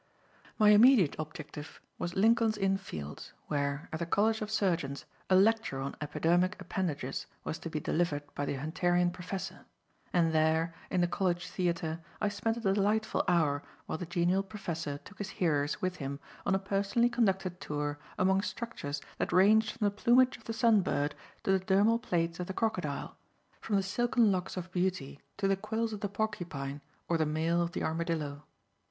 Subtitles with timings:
[0.57, 5.79] My immediate objective was Lincoln's Inn Fields, where, at the College of Surgeons, a lecture
[5.79, 9.63] on Epidermic Appendages was to be delivered by the Hunterian Professor;
[10.11, 14.97] and there, in the college theatre, I spent a delightful hour while the genial professor
[15.05, 19.85] took his hearers with him on a personally conducted tour among structures that ranged from
[19.85, 21.13] the plumage of the sun bird
[21.43, 23.17] to the dermal plates of the crocodile,
[23.59, 27.61] from the silken locks of beauty to the quills of the porcupine or the mail
[27.61, 28.41] of the armadillo.